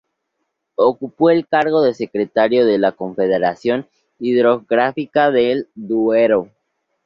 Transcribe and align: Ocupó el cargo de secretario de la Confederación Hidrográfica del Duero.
Ocupó 0.79 1.29
el 1.29 1.47
cargo 1.47 1.83
de 1.83 1.93
secretario 1.93 2.65
de 2.65 2.79
la 2.79 2.91
Confederación 2.93 3.87
Hidrográfica 4.17 5.29
del 5.29 5.69
Duero. 5.75 6.49